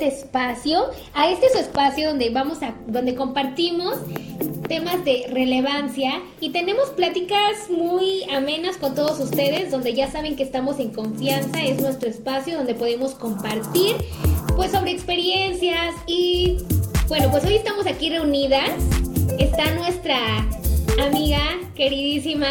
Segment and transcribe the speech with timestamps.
[0.00, 3.96] este espacio, a este su espacio donde vamos a, donde compartimos
[4.66, 10.42] temas de relevancia y tenemos pláticas muy amenas con todos ustedes, donde ya saben que
[10.42, 13.96] estamos en confianza, es nuestro espacio donde podemos compartir
[14.56, 16.58] pues sobre experiencias y
[17.08, 18.70] bueno, pues hoy estamos aquí reunidas.
[19.38, 20.16] Está nuestra
[20.98, 21.40] amiga
[21.74, 22.48] queridísima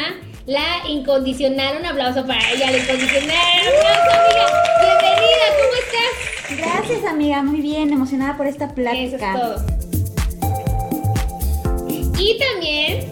[0.50, 1.78] la incondicional.
[1.80, 3.61] Un aplauso para ella, la incondicional.
[3.61, 4.45] Un aplauso, amiga.
[4.81, 6.14] Bienvenida, ¿cómo estás?
[6.58, 7.44] Gracias, amiga.
[7.44, 9.03] Muy bien, emocionada por esta plática.
[9.03, 9.64] Eso es todo.
[12.17, 13.09] Y también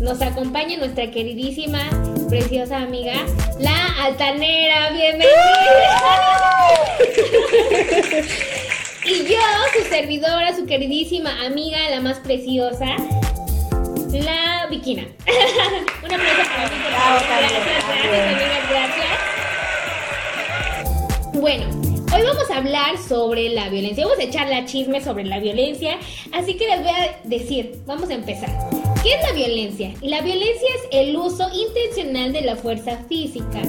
[0.00, 1.88] nos acompaña nuestra queridísima,
[2.28, 3.14] preciosa amiga,
[3.60, 4.90] la altanera.
[4.90, 5.30] Bienvenida.
[9.04, 9.38] y yo,
[9.78, 12.96] su servidora, su queridísima amiga, la más preciosa,
[14.12, 15.06] la Viquina.
[16.04, 17.28] Un aplauso para mí, Gracias,
[18.04, 19.08] gracias, gracias.
[21.34, 21.64] Bueno,
[22.14, 24.04] hoy vamos a hablar sobre la violencia.
[24.04, 25.98] Vamos a echar la chisme sobre la violencia.
[26.32, 28.50] Así que les voy a decir, vamos a empezar.
[29.02, 29.92] ¿Qué es la violencia?
[30.02, 33.62] La violencia es el uso intencional de la fuerza física.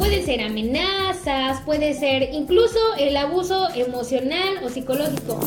[0.00, 5.38] Puede ser amenazas, puede ser incluso el abuso emocional o psicológico.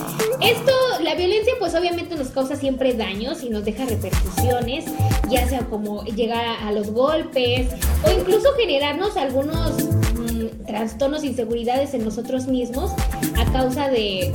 [0.41, 4.85] Esto, la violencia pues obviamente nos causa siempre daños y nos deja repercusiones,
[5.27, 7.69] ya sea como llegar a, los golpes
[8.05, 12.91] o incluso generarnos algunos mm, trastornos, inseguridades en nosotros mismos
[13.35, 14.31] a causa de,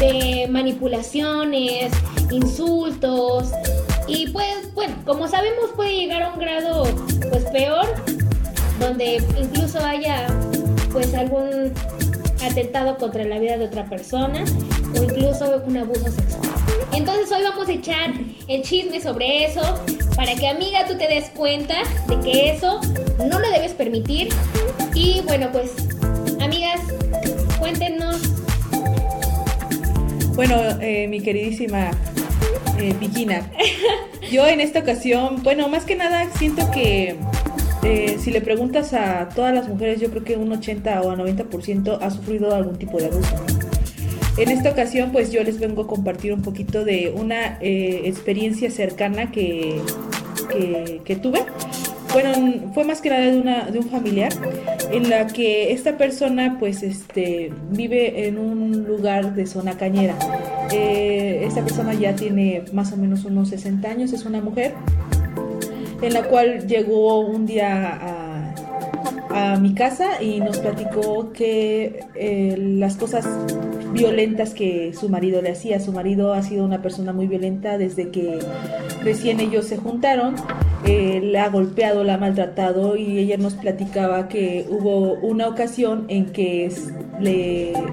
[0.00, 1.92] de manipulaciones,
[2.32, 3.52] insultos,
[4.06, 6.84] y pues, bueno, como sabemos puede llegar a un grado
[7.30, 7.86] pues peor,
[8.78, 10.26] donde incluso haya
[10.92, 11.72] pues algún
[12.42, 14.44] atentado contra la vida de otra persona
[14.96, 16.42] o incluso un abuso sexual.
[16.92, 18.12] Entonces hoy vamos a echar
[18.48, 19.62] el chisme sobre eso
[20.14, 21.74] para que amiga tú te des cuenta
[22.08, 22.80] de que eso
[23.18, 24.28] no lo debes permitir.
[24.94, 25.72] Y bueno pues
[26.40, 26.80] amigas,
[27.58, 28.16] cuéntenos.
[30.34, 31.90] Bueno, eh, mi queridísima
[32.78, 32.94] eh,
[34.30, 37.16] Yo en esta ocasión, bueno, más que nada siento que
[37.84, 41.16] eh, si le preguntas a todas las mujeres, yo creo que un 80 o a
[41.16, 43.36] 90% ha sufrido algún tipo de abuso.
[44.36, 48.70] En esta ocasión, pues yo les vengo a compartir un poquito de una eh, experiencia
[48.70, 49.80] cercana que,
[51.04, 51.40] que, tuve.
[52.12, 54.32] Bueno, fue más que nada de, una, de un familiar
[54.90, 60.16] en la que esta persona pues este vive en un lugar de zona cañera
[60.72, 64.74] eh, esta persona ya tiene más o menos unos 60 años, es una mujer,
[66.06, 68.30] en la cual llegó un día a,
[69.60, 73.26] mi casa y nos platicó que eh, las cosas
[73.92, 75.80] violentas que su marido le hacía.
[75.80, 78.38] Su marido ha sido una persona muy violenta desde que
[79.02, 80.34] recién ellos se juntaron.
[80.84, 86.26] Le ha golpeado, la ha maltratado y ella nos platicaba que hubo una ocasión en
[86.26, 86.70] que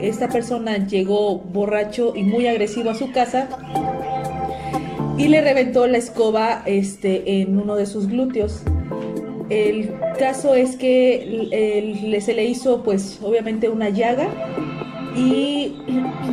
[0.02, 3.48] esta persona llegó borracho y muy agresivo a su casa
[5.22, 8.64] y le reventó la escoba este, en uno de sus glúteos.
[9.50, 14.30] El caso es que se le hizo pues obviamente una llaga
[15.16, 15.76] y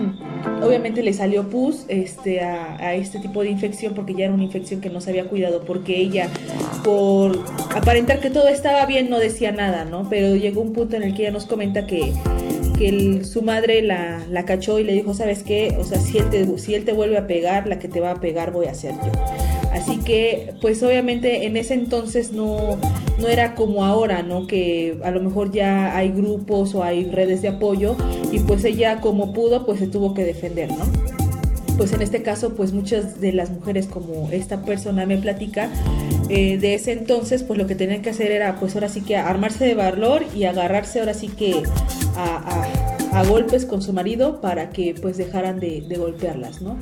[0.63, 4.81] obviamente le salió pus este, a, este tipo de infección porque ya era una infección
[4.81, 6.31] que no se había cuidado porque ella
[6.83, 7.39] por
[7.75, 10.09] aparentar que todo estaba bien no decía nada, ¿no?
[10.09, 12.15] Pero llegó un punto en el que ella nos comenta que,
[12.79, 15.77] que su madre la, la, cachó y le dijo, ¿sabes qué?
[15.79, 18.13] O sea, si él, te, si él te vuelve a pegar, la que te va
[18.13, 19.13] a pegar voy a ser yo.
[19.73, 22.79] Así que, pues obviamente en ese entonces no,
[23.19, 24.47] no era como ahora, ¿no?
[24.47, 27.97] Que a lo mejor ya hay grupos o hay redes de apoyo
[28.33, 30.85] y pues ella como pudo, pues se tuvo que defender, ¿no?
[31.77, 35.71] Pues en este caso, pues muchas de las mujeres como esta persona me platica,
[36.29, 39.17] eh, de ese entonces, pues lo que tenían que hacer era, pues ahora sí que
[39.17, 41.63] armarse de valor y agarrarse ahora sí que
[42.19, 46.77] a, golpes con su marido para que pues dejaran de, de golpearlas, ¿no?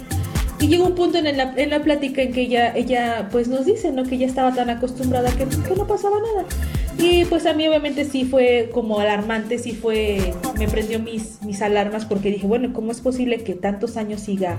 [0.59, 3.67] Y llegó un punto en la, en la plática en que ella, ella pues nos
[3.67, 4.05] dice, ¿no?
[4.05, 6.47] Que ella estaba tan acostumbrada que, que no pasaba nada.
[6.99, 11.61] Y pues a mí obviamente sí fue como alarmante, sí fue, me prendió mis, mis
[11.61, 14.57] alarmas porque dije, bueno, ¿cómo es posible que tantos años siga,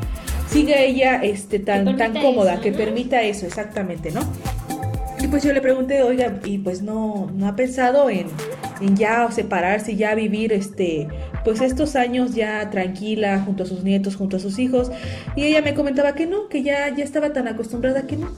[0.47, 4.21] siga ella este, tan, tan cómoda, que permita eso, exactamente, ¿no?
[5.19, 8.27] Y pues yo le pregunté, oiga, y pues no, no ha pensado en,
[8.81, 11.07] en ya separarse, ya vivir este,
[11.43, 14.91] pues estos años ya tranquila junto a sus nietos, junto a sus hijos.
[15.35, 18.29] Y ella me comentaba que no, que ya, ya estaba tan acostumbrada que no.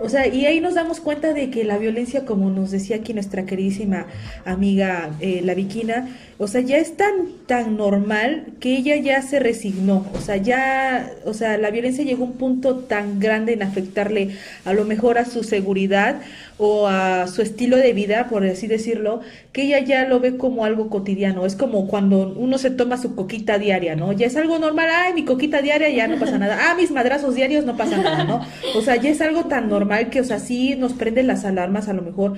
[0.00, 3.14] O sea, y ahí nos damos cuenta de que la violencia, como nos decía aquí
[3.14, 4.06] nuestra queridísima
[4.44, 6.08] amiga eh, la Viquina,
[6.38, 7.12] o sea, ya es tan,
[7.46, 10.06] tan normal que ella ya se resignó.
[10.14, 14.36] O sea, ya, o sea, la violencia llegó a un punto tan grande en afectarle
[14.64, 16.20] a lo mejor a su seguridad
[16.58, 19.20] o a su estilo de vida, por así decirlo,
[19.52, 21.46] que ella ya lo ve como algo cotidiano.
[21.46, 24.12] Es como cuando uno se toma su coquita diaria, ¿no?
[24.12, 26.58] Ya es algo normal, ay, mi coquita diaria ya no pasa nada.
[26.68, 28.44] Ah, mis madrazos diarios no pasa nada, ¿no?
[28.74, 31.88] O sea, ya es algo tan normal que, o sea, sí nos prenden las alarmas
[31.88, 32.34] a lo mejor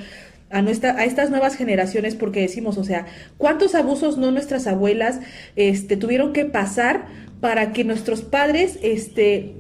[0.51, 3.07] a, nuestra, a estas nuevas generaciones porque decimos, o sea,
[3.39, 5.21] ¿cuántos abusos no nuestras abuelas
[5.57, 7.07] este, tuvieron que pasar
[7.41, 9.55] para que nuestros padres este,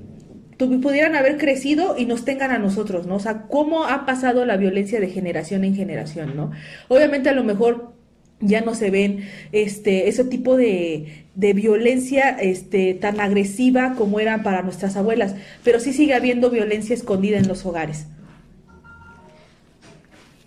[0.68, 3.16] pudieran haber crecido y nos tengan a nosotros, ¿no?
[3.16, 6.50] O sea, cómo ha pasado la violencia de generación en generación, ¿no?
[6.88, 7.92] Obviamente a lo mejor
[8.40, 14.42] ya no se ven este ese tipo de, de violencia este tan agresiva como era
[14.42, 18.06] para nuestras abuelas, pero sí sigue habiendo violencia escondida en los hogares.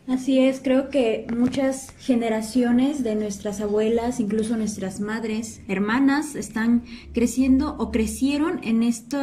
[0.05, 6.83] Así es, creo que muchas generaciones de nuestras abuelas, incluso nuestras madres, hermanas, están
[7.13, 9.19] creciendo o crecieron en esto...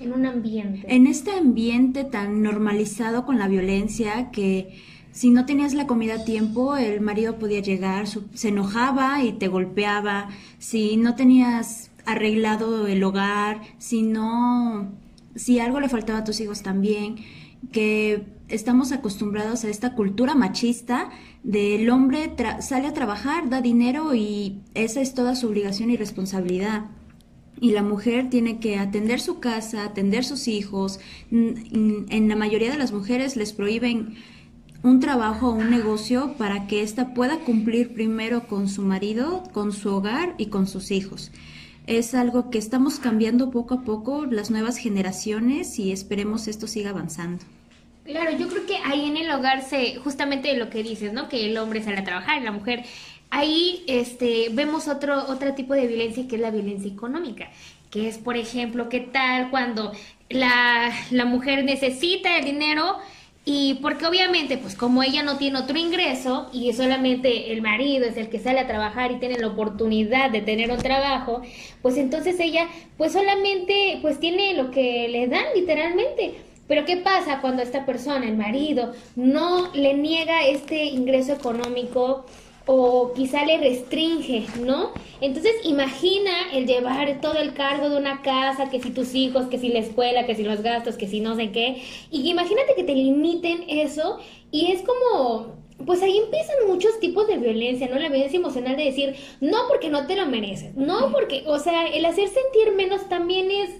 [0.00, 0.86] en un ambiente.
[0.94, 4.82] En este ambiente tan normalizado con la violencia que
[5.12, 9.48] si no tenías la comida a tiempo, el marido podía llegar, se enojaba y te
[9.48, 10.28] golpeaba.
[10.58, 14.92] Si no tenías arreglado el hogar, si no,
[15.34, 17.16] si algo le faltaba a tus hijos también,
[17.72, 21.10] que estamos acostumbrados a esta cultura machista
[21.42, 26.90] del hombre sale a trabajar, da dinero y esa es toda su obligación y responsabilidad.
[27.60, 31.00] Y la mujer tiene que atender su casa, atender sus hijos.
[31.30, 34.16] En la mayoría de las mujeres les prohíben
[34.82, 39.72] un trabajo o un negocio para que ésta pueda cumplir primero con su marido, con
[39.72, 41.32] su hogar y con sus hijos.
[41.86, 46.90] Es algo que estamos cambiando poco a poco las nuevas generaciones y esperemos esto siga
[46.90, 47.44] avanzando.
[48.04, 51.28] Claro, yo creo que ahí en el hogar se, justamente lo que dices, ¿no?
[51.28, 52.84] Que el hombre sale a trabajar y la mujer.
[53.30, 57.50] Ahí este, vemos otro, otro tipo de violencia que es la violencia económica,
[57.90, 59.92] que es, por ejemplo, qué tal cuando
[60.28, 62.96] la, la mujer necesita el dinero
[63.48, 68.16] y porque obviamente, pues como ella no tiene otro ingreso y solamente el marido es
[68.16, 71.42] el que sale a trabajar y tiene la oportunidad de tener un trabajo,
[71.80, 76.34] pues entonces ella pues solamente pues tiene lo que le dan literalmente.
[76.66, 82.26] Pero ¿qué pasa cuando esta persona, el marido, no le niega este ingreso económico
[82.66, 84.90] o quizá le restringe, ¿no?
[85.20, 89.58] Entonces imagina el llevar todo el cargo de una casa, que si tus hijos, que
[89.58, 92.82] si la escuela, que si los gastos, que si no sé qué, y imagínate que
[92.82, 94.18] te limiten eso
[94.50, 95.54] y es como,
[95.86, 97.98] pues ahí empiezan muchos tipos de violencia, ¿no?
[98.00, 101.86] La violencia emocional de decir, no porque no te lo mereces, no porque, o sea,
[101.86, 103.70] el hacer sentir menos también es,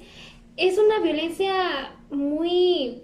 [0.56, 3.02] es una violencia muy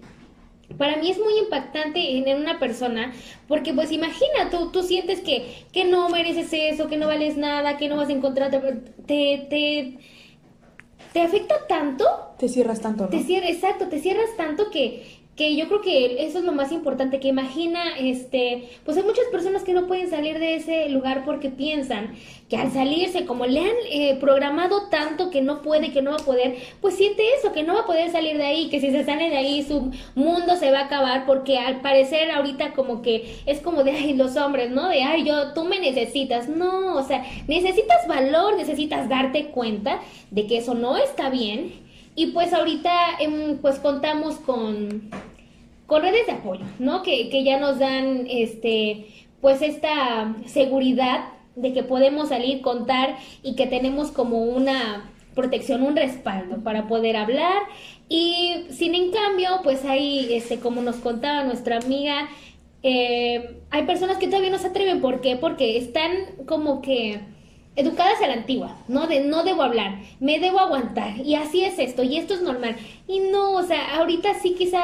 [0.77, 3.13] para mí es muy impactante en una persona,
[3.47, 7.77] porque pues imagina, tú, tú sientes que, que no mereces eso, que no vales nada,
[7.77, 9.97] que no vas a encontrar, te, te,
[11.11, 12.05] te afecta tanto.
[12.39, 13.09] Te cierras tanto, ¿no?
[13.09, 16.71] Te cierras, exacto, te cierras tanto que, que yo creo que eso es lo más
[16.71, 21.23] importante, que imagina, este, pues hay muchas personas que no pueden salir de ese lugar
[21.25, 22.13] porque piensan
[22.49, 26.17] que al salirse, como le han eh, programado tanto que no puede, que no va
[26.17, 28.91] a poder, pues siente eso, que no va a poder salir de ahí, que si
[28.91, 33.01] se sale de ahí su mundo se va a acabar, porque al parecer ahorita como
[33.01, 34.87] que es como de, ay, los hombres, ¿no?
[34.87, 39.99] De, ay, yo, tú me necesitas, no, o sea, necesitas valor, necesitas darte cuenta
[40.29, 41.82] de que eso no está bien
[42.15, 45.09] y pues ahorita em, pues contamos con,
[45.87, 47.03] con redes de apoyo, ¿no?
[47.03, 49.07] Que, que ya nos dan este
[49.41, 55.95] pues esta seguridad de que podemos salir, contar y que tenemos como una protección, un
[55.95, 57.61] respaldo para poder hablar.
[58.09, 62.29] Y sin en cambio, pues ahí, este, como nos contaba nuestra amiga,
[62.83, 65.01] eh, hay personas que todavía no se atreven.
[65.01, 65.35] ¿Por qué?
[65.35, 66.11] Porque están
[66.45, 67.19] como que
[67.75, 69.07] educadas a la antigua, ¿no?
[69.07, 72.75] De no debo hablar, me debo aguantar, y así es esto, y esto es normal.
[73.07, 74.81] Y no, o sea, ahorita sí quizá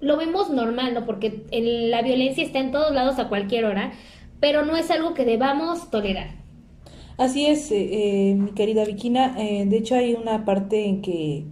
[0.00, 1.04] lo vemos normal, ¿no?
[1.04, 3.92] Porque la violencia está en todos lados a cualquier hora,
[4.40, 6.40] pero no es algo que debamos tolerar.
[7.18, 9.36] Así es, eh, eh, mi querida Vikina.
[9.38, 11.44] Eh, de hecho, hay una parte en que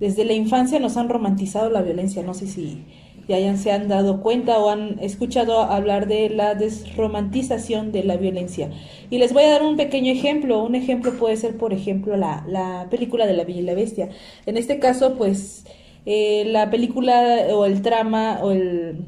[0.00, 2.22] desde la infancia nos han romantizado la violencia.
[2.22, 2.84] No sé si
[3.28, 8.16] ya hayan, se han dado cuenta o han escuchado hablar de la desromantización de la
[8.16, 8.70] violencia.
[9.10, 10.62] Y les voy a dar un pequeño ejemplo.
[10.62, 14.08] Un ejemplo puede ser, por ejemplo, la, la película de la Bella y la Bestia.
[14.46, 15.66] En este caso, pues,
[16.06, 19.04] eh, la película o el trama o el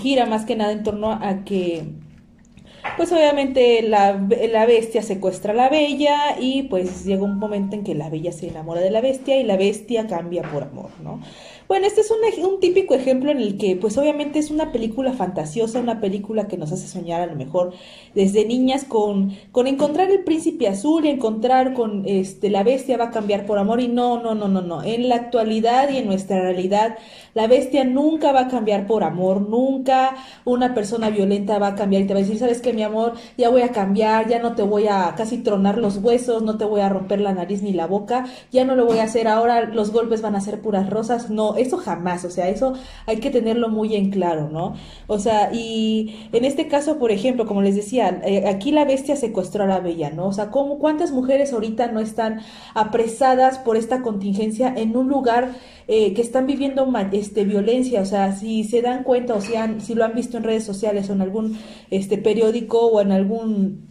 [0.00, 1.84] gira más que nada en torno a que
[2.96, 4.12] pues obviamente la,
[4.50, 8.32] la, bestia secuestra a la bella y pues llega un momento en que la bella
[8.32, 11.20] se enamora de la bestia y la bestia cambia por amor, ¿no?
[11.68, 15.12] Bueno, este es un, un, típico ejemplo en el que, pues obviamente es una película
[15.12, 17.74] fantasiosa, una película que nos hace soñar a lo mejor
[18.14, 23.04] desde niñas con, con encontrar el príncipe azul y encontrar con este la bestia va
[23.06, 24.82] a cambiar por amor y no, no, no, no, no.
[24.82, 26.96] En la actualidad y en nuestra realidad,
[27.34, 32.02] la bestia nunca va a cambiar por amor, nunca una persona violenta va a cambiar
[32.02, 34.54] y te va a decir, sabes que mi amor, ya voy a cambiar, ya no
[34.54, 37.74] te voy a casi tronar los huesos, no te voy a romper la nariz ni
[37.74, 40.88] la boca, ya no lo voy a hacer ahora, los golpes van a ser puras
[40.88, 42.74] rosas, no, eso jamás, o sea, eso
[43.06, 44.74] hay que tenerlo muy en claro, ¿no?
[45.06, 49.16] O sea, y en este caso, por ejemplo, como les decía, eh, aquí la bestia
[49.16, 50.28] secuestró a la bella, ¿no?
[50.28, 52.40] O sea, ¿cómo, ¿cuántas mujeres ahorita no están
[52.74, 55.52] apresadas por esta contingencia en un lugar
[55.88, 58.00] eh, que están viviendo este, violencia?
[58.02, 61.10] O sea, si se dan cuenta o han, si lo han visto en redes sociales
[61.10, 61.58] o en algún
[61.90, 63.87] este, periódico o en algún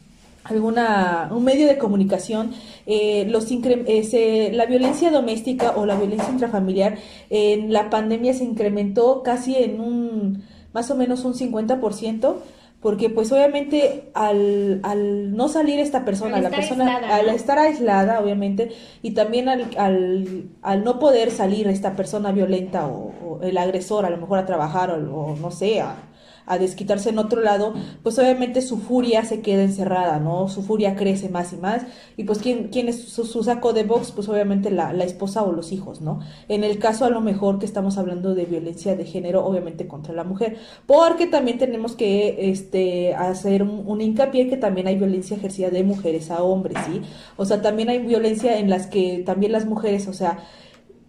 [0.49, 2.51] alguna un medio de comunicación
[2.85, 6.97] eh, los eh, la violencia doméstica o la violencia intrafamiliar
[7.29, 12.35] en la pandemia se incrementó casi en un más o menos un 50%
[12.81, 18.71] porque pues obviamente al, al no salir esta persona, la persona al estar aislada obviamente
[19.01, 24.09] y también al, al, al, no poder salir esta persona violenta o, el agresor a
[24.09, 25.95] lo mejor a trabajar o, o no sé, a,
[26.47, 27.73] a desquitarse en otro lado,
[28.03, 30.47] pues obviamente su furia se queda encerrada, ¿no?
[30.47, 31.83] Su furia crece más y más.
[32.15, 34.11] Y pues, ¿quién, quién es su, saco de box?
[34.11, 36.21] Pues obviamente la, la, esposa o los hijos, ¿no?
[36.47, 40.13] En el caso a lo mejor que estamos hablando de violencia de género, obviamente contra
[40.13, 40.57] la mujer.
[40.85, 45.83] Porque también tenemos que este, hacer un, un hincapié que también hay violencia ejercida de
[45.83, 47.01] mujeres a hombres, ¿sí?
[47.35, 50.39] O sea, también hay violencia en las que también las mujeres, o sea,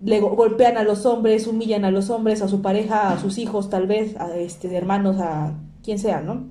[0.01, 3.69] le golpean a los hombres, humillan a los hombres, a su pareja, a sus hijos,
[3.69, 6.51] tal vez, a este, hermanos, a quien sea, ¿no?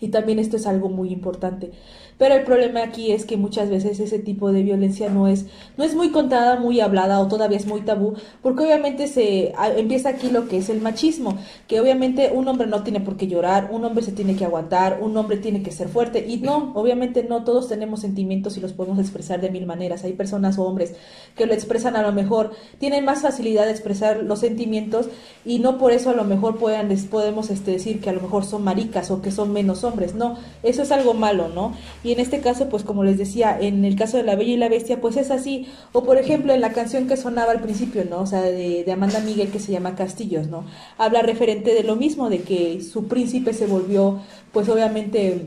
[0.00, 1.72] Y también esto es algo muy importante.
[2.18, 5.46] Pero el problema aquí es que muchas veces ese tipo de violencia no es,
[5.76, 10.10] no es muy contada, muy hablada o todavía es muy tabú, porque obviamente se empieza
[10.10, 11.36] aquí lo que es el machismo,
[11.68, 14.98] que obviamente un hombre no tiene por qué llorar, un hombre se tiene que aguantar,
[15.02, 18.72] un hombre tiene que ser fuerte, y no, obviamente no todos tenemos sentimientos y los
[18.72, 20.04] podemos expresar de mil maneras.
[20.04, 20.94] Hay personas o hombres
[21.36, 25.08] que lo expresan a lo mejor, tienen más facilidad de expresar los sentimientos
[25.44, 28.44] y no por eso a lo mejor puedan, podemos este, decir que a lo mejor
[28.44, 30.14] son maricas o que son menos hombres.
[30.14, 31.74] No, eso es algo malo, ¿no?
[32.06, 34.56] Y en este caso, pues como les decía, en el caso de La Bella y
[34.56, 35.66] la Bestia, pues es así.
[35.90, 38.20] O por ejemplo, en la canción que sonaba al principio, ¿no?
[38.20, 40.64] O sea, de, de Amanda Miguel que se llama Castillos, ¿no?
[40.98, 44.20] Habla referente de lo mismo, de que su príncipe se volvió,
[44.52, 45.46] pues obviamente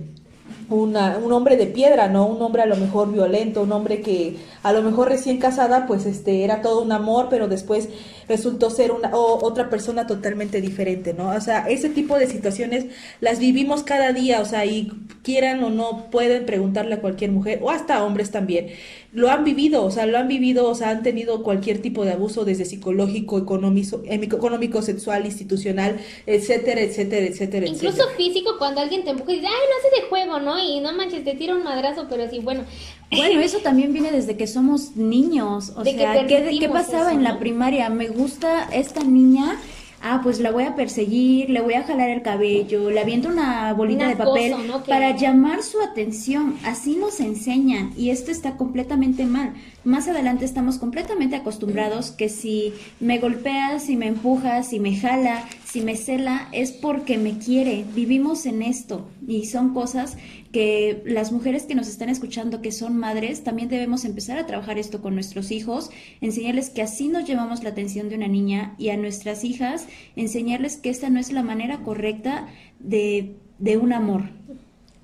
[0.69, 2.25] una, un hombre de piedra, ¿no?
[2.27, 6.05] Un hombre a lo mejor violento, un hombre que a lo mejor recién casada, pues
[6.05, 7.89] este era todo un amor, pero después
[8.27, 11.29] resultó ser una otra persona totalmente diferente, ¿no?
[11.29, 12.85] O sea, ese tipo de situaciones
[13.21, 14.91] las vivimos cada día, o sea, y
[15.23, 18.67] quieran o no pueden preguntarle a cualquier mujer o hasta hombres también.
[19.11, 22.11] Lo han vivido, o sea, lo han vivido, o sea, han tenido cualquier tipo de
[22.11, 25.97] abuso desde psicológico, económico, económico sexual, institucional,
[26.27, 27.65] etcétera, etcétera, etcétera.
[27.65, 30.58] Incluso físico cuando alguien te empuja y dice, "Ay, no hace de juego", ¿no?
[30.63, 32.63] Y no manches, te tira un madrazo, pero sí, bueno,
[33.11, 35.73] bueno, eso también viene desde que somos niños.
[35.75, 37.89] O sea, ¿qué, pasaba en la primaria?
[37.89, 39.57] Me gusta esta niña.
[40.01, 43.73] Ah, pues la voy a perseguir, le voy a jalar el cabello, le aviento una
[43.73, 44.55] bolita de papel
[44.87, 46.55] para llamar su atención.
[46.63, 49.53] Así nos enseñan y esto está completamente mal.
[49.83, 55.43] Más adelante estamos completamente acostumbrados que si me golpeas, si me empujas, si me jala,
[55.65, 57.85] si me cela, es porque me quiere.
[57.93, 60.17] Vivimos en esto y son cosas
[60.51, 64.79] que las mujeres que nos están escuchando, que son madres, también debemos empezar a trabajar
[64.79, 65.91] esto con nuestros hijos,
[66.21, 69.85] enseñarles que así nos llevamos la atención de una niña y a nuestras hijas
[70.15, 72.47] enseñarles que esta no es la manera correcta
[72.79, 74.23] de, de un amor.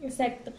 [0.01, 0.51] Exacto.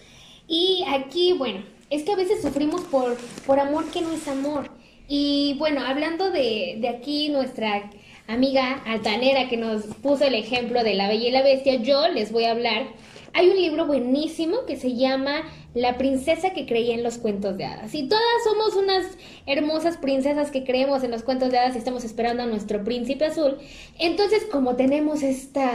[0.48, 3.16] Y aquí, bueno, es que a veces sufrimos por,
[3.46, 4.70] por amor que no es amor.
[5.08, 7.90] Y bueno, hablando de, de aquí nuestra
[8.26, 12.32] amiga altanera que nos puso el ejemplo de la Bella y la Bestia, yo les
[12.32, 12.88] voy a hablar
[13.36, 15.42] hay un libro buenísimo que se llama
[15.74, 17.94] La princesa que creía en los cuentos de hadas.
[17.94, 19.04] Y todas somos unas
[19.44, 23.26] hermosas princesas que creemos en los cuentos de hadas y estamos esperando a nuestro príncipe
[23.26, 23.58] azul.
[23.98, 25.70] Entonces, como tenemos esta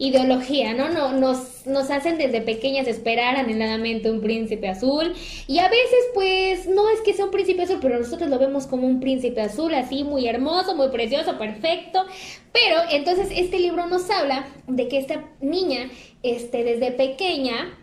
[0.00, 0.88] ideología, ¿no?
[0.88, 5.12] no nos, nos hacen desde pequeñas esperar anheladamente un príncipe azul
[5.46, 8.66] y a veces pues no es que sea un príncipe azul, pero nosotros lo vemos
[8.66, 12.06] como un príncipe azul así muy hermoso, muy precioso, perfecto,
[12.50, 15.90] pero entonces este libro nos habla de que esta niña,
[16.22, 17.76] este, desde pequeña,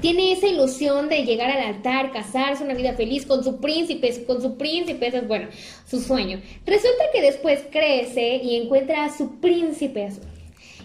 [0.00, 4.40] tiene esa ilusión de llegar al altar, casarse, una vida feliz con su príncipe, con
[4.40, 5.48] su príncipe, ese es bueno,
[5.86, 6.40] su sueño.
[6.64, 10.31] Resulta que después crece y encuentra a su príncipe azul.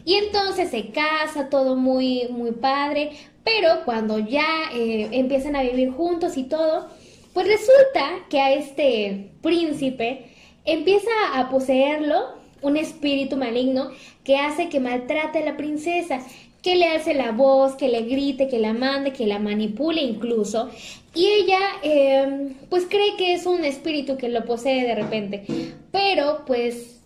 [0.08, 3.12] Y entonces se casa, todo muy, muy padre,
[3.44, 6.88] pero cuando ya eh, empiezan a vivir juntos y todo,
[7.34, 10.28] pues resulta que a este príncipe
[10.64, 13.92] empieza a poseerlo un espíritu maligno
[14.24, 16.22] que hace que maltrate a la princesa,
[16.62, 20.70] que le hace la voz, que le grite, que la mande, que la manipule incluso.
[21.14, 25.44] Y ella em, pues cree que es un espíritu que lo posee de repente.
[25.92, 26.97] Pero pues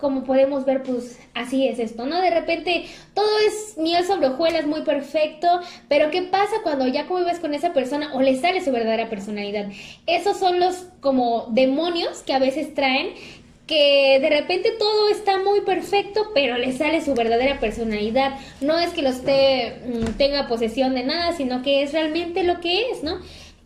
[0.00, 2.20] como podemos ver, pues así es esto, ¿no?
[2.20, 7.38] De repente todo es miel sobre hojuelas, muy perfecto, pero ¿qué pasa cuando ya convives
[7.38, 9.66] con esa persona o le sale su verdadera personalidad?
[10.06, 13.10] Esos son los como demonios que a veces traen
[13.70, 18.32] que de repente todo está muy perfecto, pero le sale su verdadera personalidad.
[18.60, 22.58] No es que lo esté, mm, tenga posesión de nada, sino que es realmente lo
[22.58, 23.20] que es, ¿no?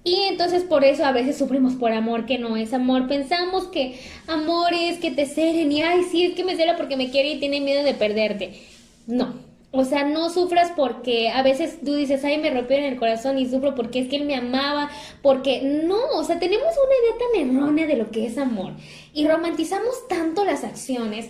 [0.05, 3.09] Y entonces por eso a veces sufrimos por amor que no es amor.
[3.09, 6.99] Pensamos que amor es que te celen y, ay, sí, es que me cela porque
[6.99, 8.61] me quiere y tiene miedo de perderte.
[9.07, 9.35] No,
[9.77, 13.49] o sea, no sufras porque a veces tú dices, ay, me rompieron el corazón y
[13.49, 14.89] sufro porque es que él me amaba,
[15.21, 18.75] porque no, o sea, tenemos una idea tan errónea de lo que es amor
[19.13, 21.29] y romantizamos tanto las acciones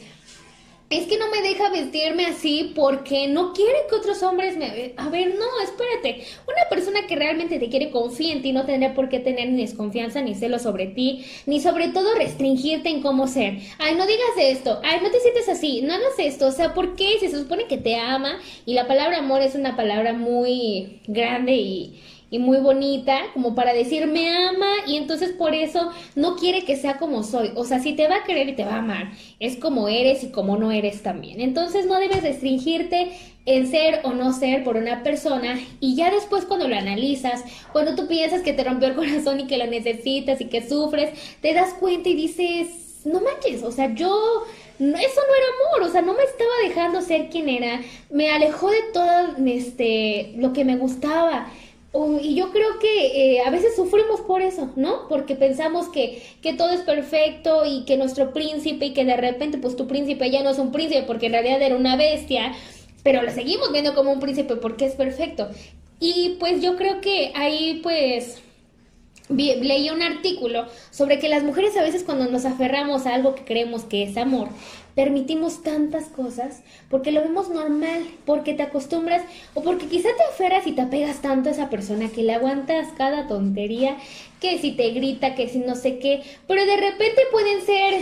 [0.98, 4.92] es que no me deja vestirme así porque no quiere que otros hombres me...
[4.96, 6.24] A ver, no, espérate.
[6.46, 9.62] Una persona que realmente te quiere confía en ti no tendría por qué tener ni
[9.62, 13.58] desconfianza ni celo sobre ti, ni sobre todo restringirte en cómo ser.
[13.78, 14.80] Ay, no digas esto.
[14.84, 15.82] Ay, no te sientes así.
[15.82, 16.46] No hagas esto.
[16.46, 17.18] O sea, ¿por qué?
[17.18, 22.00] Se supone que te ama y la palabra amor es una palabra muy grande y
[22.34, 26.74] y muy bonita como para decir me ama y entonces por eso no quiere que
[26.74, 27.52] sea como soy.
[27.54, 30.24] O sea, si te va a querer y te va a amar, es como eres
[30.24, 31.40] y como no eres también.
[31.40, 33.12] Entonces no debes restringirte
[33.46, 37.94] en ser o no ser por una persona y ya después cuando lo analizas, cuando
[37.94, 41.54] tú piensas que te rompió el corazón y que lo necesitas y que sufres, te
[41.54, 44.44] das cuenta y dices, no manches, o sea, yo
[44.80, 48.70] eso no era amor, o sea, no me estaba dejando ser quien era, me alejó
[48.70, 51.47] de todo este, lo que me gustaba
[52.21, 55.07] y yo creo que eh, a veces sufrimos por eso, ¿no?
[55.09, 59.59] Porque pensamos que, que todo es perfecto y que nuestro príncipe y que de repente
[59.59, 62.52] pues tu príncipe ya no es un príncipe porque en realidad era una bestia,
[63.04, 65.49] pero lo seguimos viendo como un príncipe porque es perfecto.
[66.00, 68.43] Y pues yo creo que ahí pues
[69.28, 73.45] leí un artículo sobre que las mujeres a veces cuando nos aferramos a algo que
[73.45, 74.49] creemos que es amor,
[74.95, 79.23] permitimos tantas cosas porque lo vemos normal, porque te acostumbras
[79.54, 82.89] o porque quizá te aferras y te apegas tanto a esa persona que le aguantas
[82.97, 83.97] cada tontería,
[84.41, 88.00] que si te grita, que si no sé qué, pero de repente pueden ser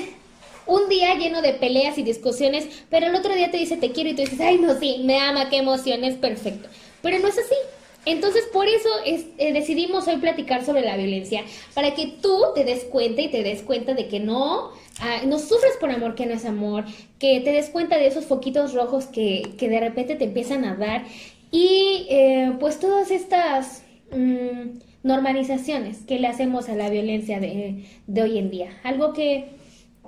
[0.67, 4.11] un día lleno de peleas y discusiones, pero el otro día te dice te quiero
[4.11, 6.69] y tú dices, ay no, sí, me ama, qué emoción, es perfecto.
[7.01, 7.55] Pero no es así.
[8.05, 12.65] Entonces, por eso es, eh, decidimos hoy platicar sobre la violencia, para que tú te
[12.65, 16.27] des cuenta y te des cuenta de que no, ah, no sufres por amor que
[16.27, 16.85] no es amor,
[17.21, 20.75] que te des cuenta de esos foquitos rojos que, que de repente te empiezan a
[20.75, 21.05] dar
[21.53, 28.23] y eh, pues todas estas mm, normalizaciones que le hacemos a la violencia de, de
[28.23, 28.71] hoy en día.
[28.83, 29.47] Algo que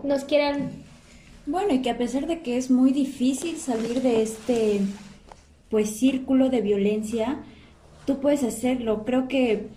[0.02, 0.70] nos quieran...
[1.46, 4.80] Bueno, y que a pesar de que es muy difícil salir de este
[5.68, 7.44] pues círculo de violencia,
[8.04, 9.04] tú puedes hacerlo.
[9.04, 9.68] Creo que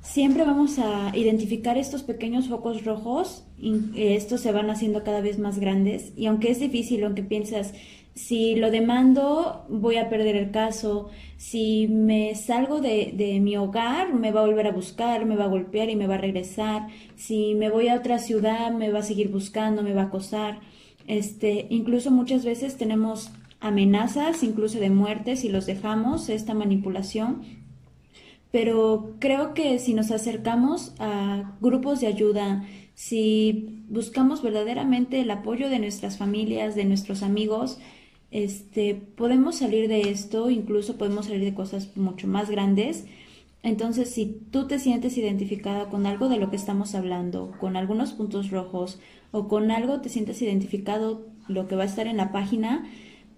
[0.00, 5.38] siempre vamos a identificar estos pequeños focos rojos, y estos se van haciendo cada vez
[5.38, 7.72] más grandes y aunque es difícil, aunque piensas,
[8.14, 14.12] si lo demando voy a perder el caso, si me salgo de, de, mi hogar
[14.12, 16.88] me va a volver a buscar, me va a golpear y me va a regresar,
[17.16, 20.60] si me voy a otra ciudad me va a seguir buscando, me va a acosar.
[21.06, 27.63] Este, incluso muchas veces tenemos amenazas, incluso de muerte, si los dejamos, esta manipulación
[28.54, 32.64] pero creo que si nos acercamos a grupos de ayuda,
[32.94, 37.80] si buscamos verdaderamente el apoyo de nuestras familias, de nuestros amigos,
[38.30, 43.06] este, podemos salir de esto, incluso podemos salir de cosas mucho más grandes.
[43.64, 48.12] Entonces, si tú te sientes identificada con algo de lo que estamos hablando, con algunos
[48.12, 49.00] puntos rojos
[49.32, 52.88] o con algo te sientes identificado lo que va a estar en la página,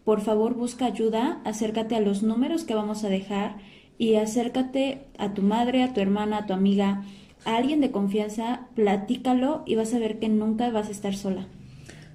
[0.05, 3.57] por favor busca ayuda, acércate a los números que vamos a dejar
[3.99, 7.05] y acércate a tu madre, a tu hermana, a tu amiga,
[7.45, 11.47] a alguien de confianza, platícalo y vas a ver que nunca vas a estar sola.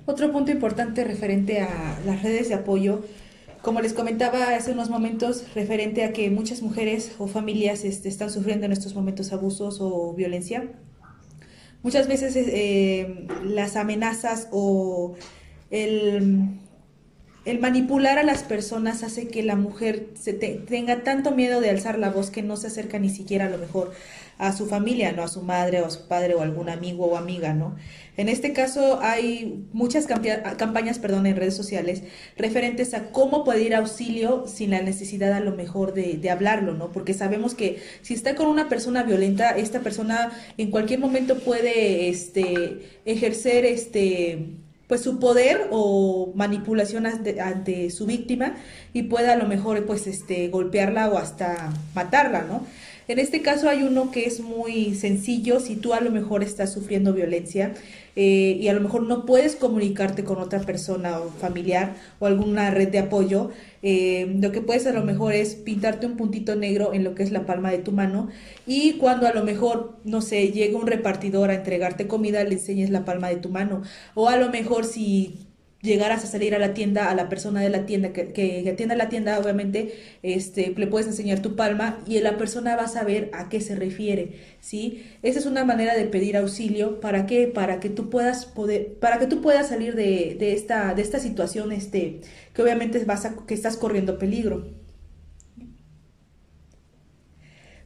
[0.06, 3.04] Otro punto importante referente a las redes de apoyo,
[3.62, 8.32] como les comentaba hace unos momentos, referente a que muchas mujeres o familias este, están
[8.32, 10.72] sufriendo en estos momentos abusos o violencia.
[11.84, 15.16] Muchas veces eh, las amenazas o
[15.70, 16.60] el
[17.44, 21.98] el manipular a las personas hace que la mujer se tenga tanto miedo de alzar
[21.98, 23.92] la voz que no se acerca ni siquiera a lo mejor
[24.38, 27.18] a su familia, no a su madre o a su padre o algún amigo o
[27.18, 27.76] amiga, ¿no?
[28.18, 32.04] En este caso hay muchas campañas perdón, en redes sociales
[32.38, 36.92] referentes a cómo pedir auxilio sin la necesidad a lo mejor de, de, hablarlo, ¿no?
[36.92, 42.10] Porque sabemos que si está con una persona violenta, esta persona en cualquier momento puede
[42.10, 44.58] este, ejercer este
[44.92, 48.56] pues su poder o manipulación ante, su víctima
[48.92, 52.66] y pueda a lo mejor pues este golpearla o hasta matarla, ¿no?
[53.08, 56.72] En este caso hay uno que es muy sencillo, si tú a lo mejor estás
[56.72, 57.74] sufriendo violencia,
[58.16, 62.70] eh, y a lo mejor no puedes comunicarte con otra persona o familiar o alguna
[62.70, 63.52] red de apoyo,
[63.84, 67.24] eh, lo que puedes a lo mejor es pintarte un puntito negro en lo que
[67.24, 68.30] es la palma de tu mano
[68.68, 72.90] y cuando a lo mejor, no sé, llega un repartidor a entregarte comida, le enseñes
[72.90, 73.82] la palma de tu mano.
[74.14, 75.51] O a lo mejor si
[75.82, 78.96] llegaras a salir a la tienda, a la persona de la tienda que, que, atienda
[78.96, 83.30] la tienda, obviamente, este, le puedes enseñar tu palma y la persona va a saber
[83.34, 85.04] a qué se refiere, ¿sí?
[85.24, 87.48] Esa es una manera de pedir auxilio, ¿para qué?
[87.48, 91.20] Para que tú puedas poder, para que tú puedas salir de, de esta, de esta
[91.20, 92.22] situación, este,
[92.54, 94.82] que obviamente vas a, que estás corriendo peligro.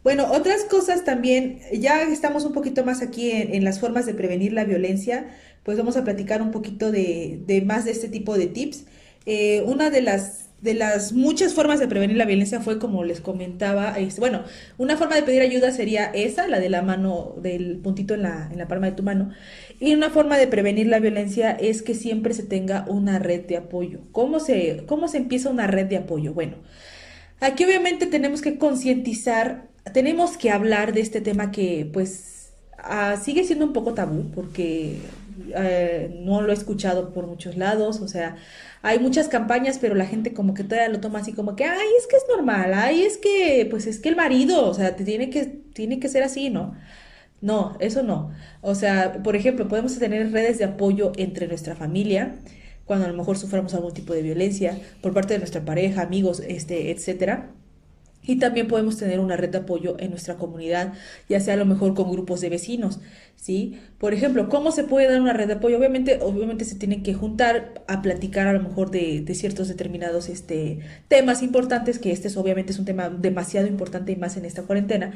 [0.04, 4.54] Bueno, otras cosas también, ya estamos un poquito más aquí en las formas de prevenir
[4.54, 8.86] la violencia, pues vamos a platicar un poquito de, más de este tipo de tips.
[9.26, 14.22] Eh, una de las, muchas formas de prevenir la violencia fue, como les comentaba, este,
[14.22, 14.44] bueno,
[14.78, 18.68] una forma de pedir ayuda sería esa, la de la mano, del puntito en la,
[18.70, 19.32] palma de tu mano.
[19.80, 23.58] Y una forma de prevenir la violencia es que siempre se tenga una red de
[23.58, 24.02] apoyo.
[24.12, 26.36] ¿Cómo se, cómo se empieza una red de apoyo?
[26.36, 26.58] Bueno,
[27.40, 33.44] aquí obviamente tenemos que concientizar, tenemos que hablar de este tema que pues ah, sigue
[33.46, 35.00] siendo un poco tabú porque
[35.56, 38.36] eh, no lo he escuchado por muchos lados, o sea,
[38.82, 41.88] hay muchas campañas, pero la gente como que todavía lo toma así como que, ay,
[42.00, 45.04] es que es normal, ay, es que, pues es que el marido, o sea, te
[45.04, 46.76] tiene que, tiene que ser así, ¿no?
[47.42, 48.32] No, eso no.
[48.62, 52.36] O sea, por ejemplo, podemos tener redes de apoyo entre nuestra familia,
[52.86, 56.42] cuando a lo mejor suframos algún tipo de violencia por parte de nuestra pareja, amigos,
[56.48, 57.52] este, etcétera
[58.26, 60.94] y también podemos tener una red de apoyo en nuestra comunidad,
[61.30, 63.00] ya sea a lo mejor con grupos de vecinos,
[63.36, 63.80] ¿sí?
[64.00, 65.78] Por ejemplo, ¿cómo se puede dar una red de apoyo?
[65.78, 70.30] Obviamente, obviamente se tienen que juntar a platicar a lo mejor de, de ciertos determinados
[70.30, 74.46] este, temas importantes, que este es, obviamente es un tema demasiado importante y más en
[74.46, 75.14] esta cuarentena,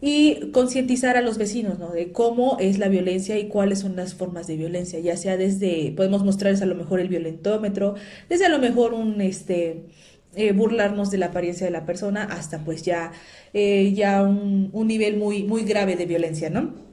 [0.00, 1.90] y concientizar a los vecinos, ¿no?
[1.90, 5.92] De cómo es la violencia y cuáles son las formas de violencia, ya sea desde,
[5.96, 7.94] podemos mostrarles a lo mejor el violentómetro,
[8.28, 9.84] desde a lo mejor un, este,
[10.36, 13.12] eh, burlarnos de la apariencia de la persona hasta pues ya,
[13.52, 16.85] eh, ya un, un, nivel muy, muy grave de violencia, ¿no?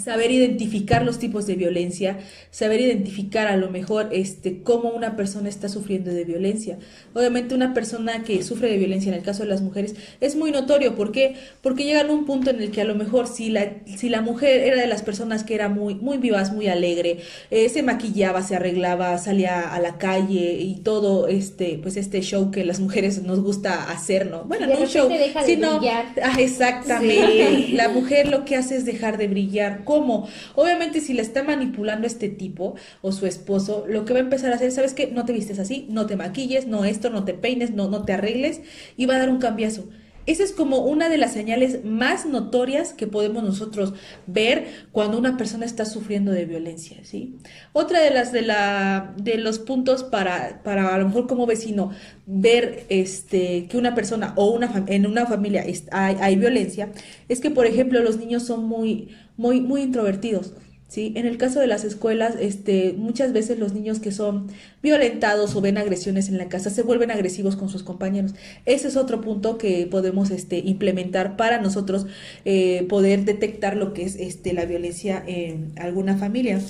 [0.00, 2.18] Saber identificar los tipos de violencia,
[2.50, 6.78] saber identificar a lo mejor este cómo una persona está sufriendo de violencia.
[7.14, 10.50] Obviamente una persona que sufre de violencia en el caso de las mujeres es muy
[10.50, 11.36] notorio, ¿por qué?
[11.62, 14.20] Porque llegan a un punto en el que a lo mejor si la si la
[14.20, 17.18] mujer era de las personas que era muy muy vivaz, muy alegre,
[17.50, 22.50] eh, se maquillaba, se arreglaba, salía a la calle y todo este pues este show
[22.50, 24.44] que las mujeres nos gusta hacer, ¿no?
[24.44, 25.08] Bueno, no un show,
[25.44, 25.80] sino
[26.22, 27.68] ah, exactamente.
[27.72, 30.28] La mujer lo que hace es dejar de brillar ¿Cómo?
[30.54, 34.52] Obviamente si le está manipulando este tipo o su esposo, lo que va a empezar
[34.52, 35.06] a hacer, ¿sabes qué?
[35.06, 38.12] No te vistes así, no te maquilles, no esto, no te peines, no, no te
[38.12, 38.60] arregles
[38.98, 39.88] y va a dar un cambiazo.
[40.26, 43.94] Esa es como una de las señales más notorias que podemos nosotros
[44.26, 47.36] ver cuando una persona está sufriendo de violencia, ¿sí?
[47.72, 51.92] Otra de las de la de los puntos para para a lo mejor como vecino
[52.26, 56.90] ver este que una persona o una en una familia hay, hay violencia
[57.28, 60.54] es que por ejemplo los niños son muy muy muy introvertidos.
[60.88, 61.12] ¿sí?
[61.16, 64.48] En el caso de las escuelas, este, muchas veces los niños que son
[64.82, 68.34] violentados o ven agresiones en la casa se vuelven agresivos con sus compañeros.
[68.64, 72.06] Ese es otro punto que podemos este, implementar para nosotros
[72.44, 76.60] eh, poder detectar lo que es este, la violencia en alguna familia.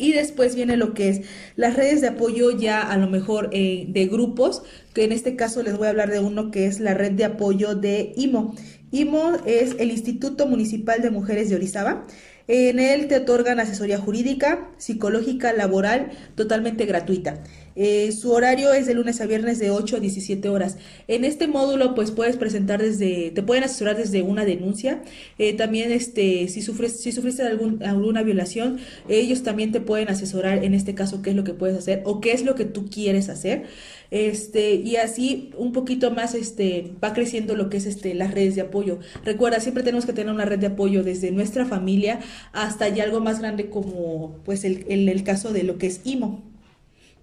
[0.00, 1.20] Y después viene lo que es
[1.56, 4.62] las redes de apoyo ya a lo mejor eh, de grupos,
[4.94, 7.26] que en este caso les voy a hablar de uno que es la red de
[7.26, 8.54] apoyo de IMO.
[8.92, 12.06] IMO es el Instituto Municipal de Mujeres de Orizaba.
[12.48, 17.42] En él te otorgan asesoría jurídica, psicológica, laboral, totalmente gratuita.
[17.82, 20.76] Eh, su horario es de lunes a viernes de 8 a 17 horas.
[21.08, 25.00] En este módulo, pues puedes presentar desde, te pueden asesorar desde una denuncia.
[25.38, 30.74] Eh, también, este, si sufres, si sufriste alguna violación, ellos también te pueden asesorar en
[30.74, 33.30] este caso qué es lo que puedes hacer o qué es lo que tú quieres
[33.30, 33.64] hacer
[34.10, 38.56] este, y así un poquito más este, va creciendo lo que es este, las redes
[38.56, 38.98] de apoyo.
[39.24, 42.20] Recuerda, siempre tenemos que tener una red de apoyo desde nuestra familia
[42.52, 46.49] hasta ya algo más grande como pues el caso de lo que es IMO.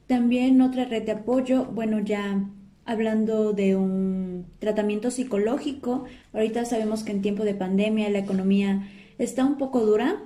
[0.07, 2.45] También otra red de apoyo, bueno, ya
[2.85, 6.05] hablando de un tratamiento psicológico.
[6.33, 10.23] Ahorita sabemos que en tiempo de pandemia la economía está un poco dura,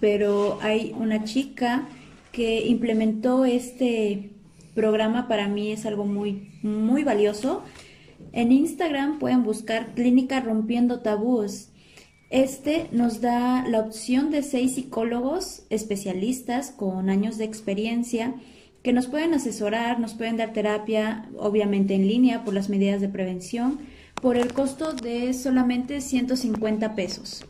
[0.00, 1.86] pero hay una chica
[2.32, 4.30] que implementó este
[4.74, 7.62] programa para mí es algo muy muy valioso.
[8.32, 11.68] En Instagram pueden buscar Clínica Rompiendo Tabús.
[12.30, 18.34] Este nos da la opción de seis psicólogos especialistas con años de experiencia
[18.86, 23.08] que nos pueden asesorar, nos pueden dar terapia, obviamente en línea por las medidas de
[23.08, 23.80] prevención,
[24.22, 27.44] por el costo de solamente 150 pesos.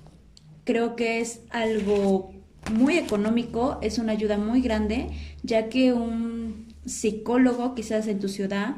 [0.65, 2.33] Creo que es algo
[2.73, 5.11] muy económico, es una ayuda muy grande,
[5.43, 8.77] ya que un psicólogo quizás en tu ciudad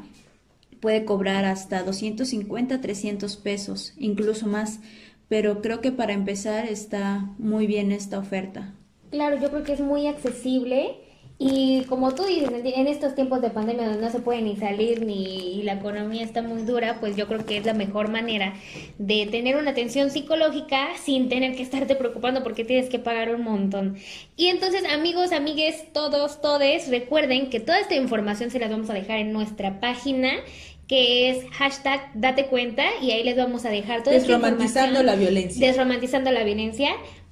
[0.81, 4.81] puede cobrar hasta 250, 300 pesos, incluso más
[5.29, 8.73] pero creo que para empezar está muy bien esta oferta.
[9.11, 10.97] Claro, yo creo que es muy accesible
[11.41, 15.05] y como tú dices, en estos tiempos de pandemia donde no se puede ni salir
[15.05, 18.55] ni la economía está muy dura, pues yo creo que es la mejor manera
[18.97, 23.43] de tener una atención psicológica sin tener que estarte preocupando porque tienes que pagar un
[23.45, 23.95] montón.
[24.35, 28.93] Y entonces, amigos, amigues, todos, todes, recuerden que toda esta información se las vamos a
[28.93, 30.31] dejar en nuestra página
[30.89, 35.67] que es hashtag date cuenta y ahí les vamos a dejar todo Desromantizando la violencia.
[35.67, 36.89] Desromantizando la violencia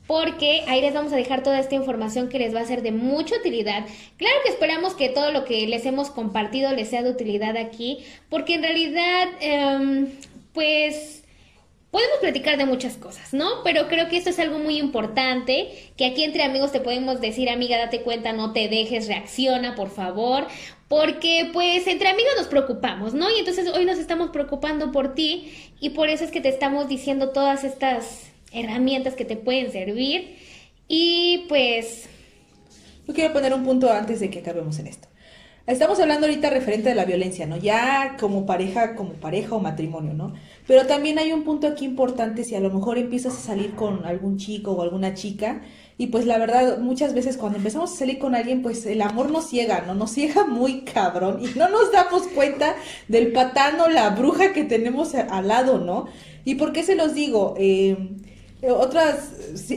[0.08, 2.92] porque ahí les vamos a dejar toda esta información que les va a ser de
[2.92, 3.86] mucha utilidad.
[4.18, 8.00] Claro que esperamos que todo lo que les hemos compartido les sea de utilidad aquí,
[8.30, 10.08] porque en realidad, em,
[10.54, 11.24] pues
[11.92, 13.64] podemos platicar de muchas cosas, ¿no?
[13.64, 17.50] Pero creo que esto es algo muy importante, que aquí entre amigos te podemos decir,
[17.50, 20.48] amiga, date cuenta, no te dejes, reacciona, por favor,
[20.88, 23.30] porque pues entre amigos nos preocupamos, ¿no?
[23.30, 26.88] Y entonces hoy nos estamos preocupando por ti y por eso es que te estamos
[26.88, 30.38] diciendo todas estas herramientas que te pueden servir
[30.88, 32.08] y pues...
[33.08, 35.08] Yo quiero poner un punto antes de que acabemos en esto.
[35.68, 37.58] Estamos hablando ahorita referente a la violencia, ¿no?
[37.58, 40.34] Ya como pareja, como pareja o matrimonio, ¿no?
[40.66, 44.06] Pero también hay un punto aquí importante si a lo mejor empiezas a salir con
[44.06, 45.62] algún chico o alguna chica
[45.98, 49.30] y pues la verdad muchas veces cuando empezamos a salir con alguien pues el amor
[49.30, 49.94] nos ciega, ¿no?
[49.94, 52.78] Nos ciega muy cabrón y no nos damos cuenta
[53.10, 56.06] del patano, la bruja que tenemos al lado, ¿no?
[56.46, 57.56] ¿Y por qué se los digo?
[57.58, 57.98] Eh,
[58.64, 59.32] otras,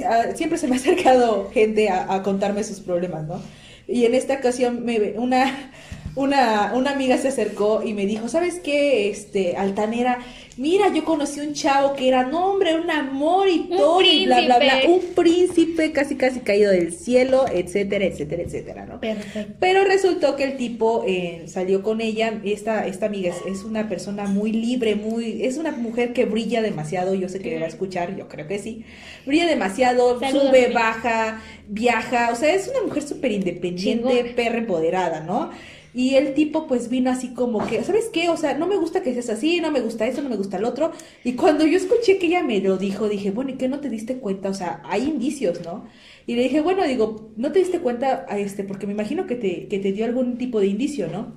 [0.06, 3.42] ah, siempre se me ha acercado gente a, a contarme sus problemas, ¿no?
[3.86, 5.72] Y en esta ocasión me, una,
[6.20, 10.18] una, una amiga se acercó y me dijo, ¿sabes qué, este, altanera?
[10.56, 14.42] Mira, yo conocí un chavo que era, no hombre, un amor y todo, y bla,
[14.42, 19.00] bla, bla, un príncipe casi, casi caído del cielo, etcétera, etcétera, etcétera, ¿no?
[19.00, 19.54] Perfecto.
[19.58, 24.24] Pero resultó que el tipo eh, salió con ella, esta, esta amiga es, una persona
[24.24, 28.14] muy libre, muy, es una mujer que brilla demasiado, yo sé que va a escuchar,
[28.16, 28.84] yo creo que sí,
[29.24, 35.50] brilla demasiado, sube, baja, viaja, o sea, es una mujer súper independiente, perra empoderada, ¿no?
[35.92, 38.28] Y el tipo pues vino así como que, ¿sabes qué?
[38.28, 40.56] O sea, no me gusta que seas así, no me gusta eso, no me gusta
[40.58, 40.92] el otro.
[41.24, 43.90] Y cuando yo escuché que ella me lo dijo, dije, bueno, ¿y qué no te
[43.90, 44.50] diste cuenta?
[44.50, 45.86] O sea, hay indicios, ¿no?
[46.26, 48.62] Y le dije, bueno, digo, ¿no te diste cuenta a este?
[48.62, 51.34] Porque me imagino que te, que te dio algún tipo de indicio, ¿no?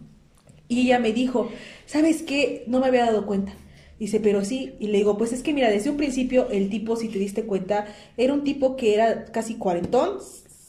[0.67, 1.49] Y ella me dijo,
[1.85, 2.63] ¿sabes qué?
[2.67, 3.53] No me había dado cuenta.
[3.99, 4.73] Dice, pero sí.
[4.79, 7.43] Y le digo, pues es que mira, desde un principio el tipo, si te diste
[7.45, 7.87] cuenta,
[8.17, 10.19] era un tipo que era casi cuarentón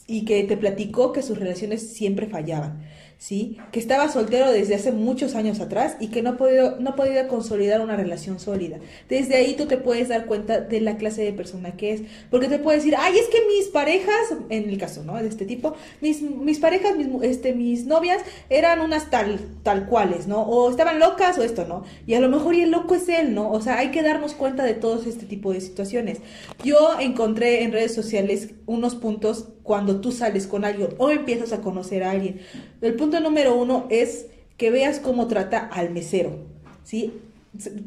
[0.07, 2.85] y que te platicó que sus relaciones siempre fallaban.
[3.25, 3.57] ¿Sí?
[3.73, 6.95] Que estaba soltero desde hace muchos años atrás y que no ha podido, no ha
[6.95, 8.77] podido consolidar una relación sólida.
[9.09, 12.03] Desde ahí tú te puedes dar cuenta de la clase de persona que es.
[12.31, 15.15] Porque te puede decir, ay, es que mis parejas, en el caso, ¿no?
[15.15, 20.27] De este tipo, mis, mis parejas, mis, este, mis novias eran unas tal, tal cuales,
[20.27, 20.43] ¿no?
[20.43, 21.85] O estaban locas o esto, ¿no?
[22.07, 23.51] Y a lo mejor y el loco es él, ¿no?
[23.51, 26.19] O sea, hay que darnos cuenta de todos este tipo de situaciones.
[26.63, 31.61] Yo encontré en redes sociales unos puntos cuando tú sales con alguien o empiezas a
[31.61, 32.41] conocer a alguien.
[32.81, 36.47] El punto número uno es que veas cómo trata al mesero,
[36.85, 37.13] ¿sí?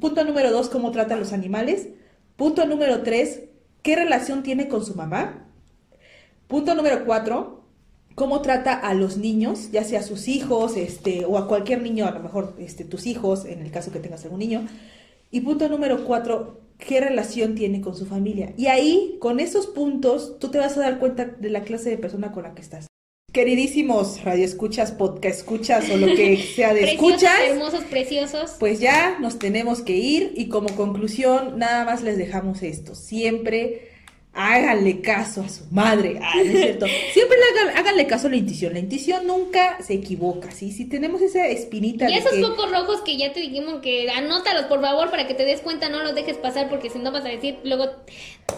[0.01, 1.87] Punto número dos, cómo trata a los animales.
[2.35, 3.43] Punto número tres,
[3.83, 5.45] qué relación tiene con su mamá.
[6.47, 7.63] Punto número cuatro,
[8.15, 12.07] cómo trata a los niños, ya sea a sus hijos, este, o a cualquier niño,
[12.07, 14.65] a lo mejor este, tus hijos, en el caso que tengas algún niño.
[15.29, 18.53] Y punto número cuatro, qué relación tiene con su familia.
[18.57, 21.97] Y ahí, con esos puntos, tú te vas a dar cuenta de la clase de
[21.97, 22.87] persona con la que estás.
[23.33, 27.39] Queridísimos radioescuchas, podcast escuchas o lo que sea de escuchas.
[27.47, 28.55] Hermosos, preciosos.
[28.59, 32.95] Pues ya nos tenemos que ir y como conclusión nada más les dejamos esto.
[32.95, 33.96] Siempre
[34.37, 36.19] háganle caso a su madre.
[36.21, 36.85] Ah, es cierto.
[37.13, 38.73] Siempre le háganle caso a la intuición.
[38.73, 40.71] La intuición nunca se equivoca, ¿sí?
[40.71, 42.09] Si tenemos esa espinita.
[42.09, 45.43] Y esos focos rojos que ya te dijimos que anótalos, por favor, para que te
[45.43, 47.87] des cuenta, no los dejes pasar, porque si no vas a decir, luego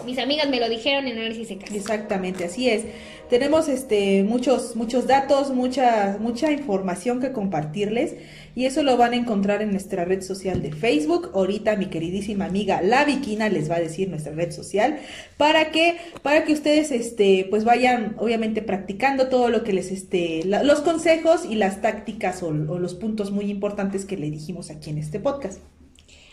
[0.04, 1.74] mis amigas me lo dijeron y no les hice caso.
[1.74, 2.84] Exactamente, así es.
[3.30, 8.16] Tenemos este muchos muchos datos, mucha mucha información que compartirles
[8.54, 11.30] y eso lo van a encontrar en nuestra red social de Facebook.
[11.34, 14.98] Ahorita mi queridísima amiga La Viquina les va a decir nuestra red social
[15.36, 20.42] para que para que ustedes este pues vayan obviamente practicando todo lo que les este
[20.44, 24.90] los consejos y las tácticas o, o los puntos muy importantes que le dijimos aquí
[24.90, 25.60] en este podcast.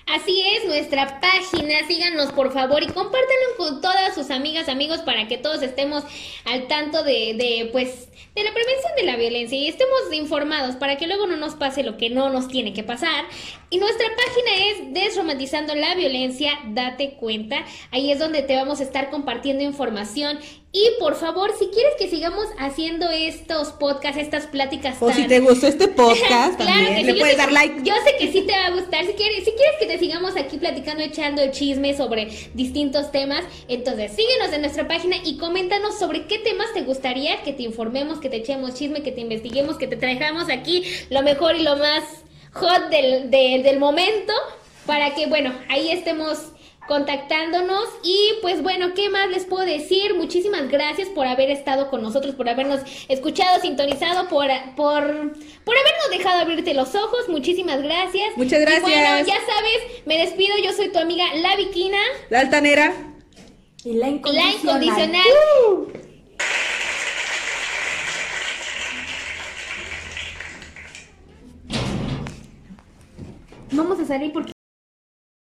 [0.08, 5.28] Así es, nuestra página, síganos por favor y compártanlo con todas sus amigas, amigos para
[5.28, 6.06] que todos estemos
[6.46, 10.98] al tanto de, de, pues, de la prevención de la violencia y estemos informados para
[10.98, 13.26] que luego no nos pase lo que no nos tiene que pasar.
[13.70, 18.84] Y nuestra página es Desromantizando la Violencia, date cuenta, ahí es donde te vamos a
[18.84, 20.40] estar compartiendo información
[20.78, 25.16] y por favor, si quieres que sigamos haciendo estos podcasts, estas pláticas O tan...
[25.16, 27.82] si te gustó este podcast Claro también que le sí, puedes dar like.
[27.84, 29.04] Yo sé que sí te va a gustar.
[29.06, 33.44] Si quieres, si quieres que te sigamos aquí platicando, echando el chisme sobre distintos temas,
[33.68, 38.07] entonces síguenos en nuestra página y coméntanos sobre qué temas te gustaría que te informemos,
[38.20, 41.76] que te echemos chisme, que te investiguemos, que te traigamos aquí lo mejor y lo
[41.78, 42.04] más
[42.54, 44.34] hot del, de- del momento
[44.86, 46.52] para que, bueno, ahí estemos
[46.88, 50.16] contactándonos y pues bueno, ¿qué más les puedo decir?
[50.16, 55.04] Muchísimas gracias por haber estado con nosotros, por habernos escuchado, sintonizado, por, por,
[55.66, 57.28] por habernos dejado abrirte los ojos.
[57.28, 58.30] Muchísimas gracias.
[58.38, 59.28] Muchas Y bueno, gracias.
[59.28, 62.94] ya sabes, me despido, yo soy tu amiga La Viquina, La altanera.
[63.84, 64.56] Y la la incondicional.
[64.64, 66.07] incondicional.
[73.72, 74.57] Vamos a salir porque